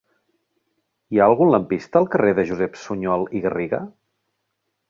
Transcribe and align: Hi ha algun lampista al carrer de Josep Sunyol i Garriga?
Hi 1.15 1.19
ha 1.21 1.27
algun 1.33 1.51
lampista 1.55 2.01
al 2.03 2.09
carrer 2.15 2.33
de 2.39 2.47
Josep 2.53 2.83
Sunyol 2.87 3.29
i 3.41 3.47
Garriga? 3.47 3.83